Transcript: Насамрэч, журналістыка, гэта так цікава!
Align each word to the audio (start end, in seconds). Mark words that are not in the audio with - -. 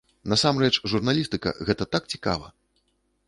Насамрэч, 0.31 0.71
журналістыка, 0.93 1.53
гэта 1.69 1.83
так 1.97 2.03
цікава! 2.13 2.47